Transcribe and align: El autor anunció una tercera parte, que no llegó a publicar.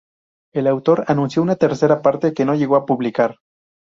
El 0.51 0.65
autor 0.65 1.03
anunció 1.09 1.43
una 1.43 1.57
tercera 1.57 2.01
parte, 2.01 2.33
que 2.33 2.43
no 2.43 2.55
llegó 2.55 2.75
a 2.75 2.87
publicar. 2.87 3.37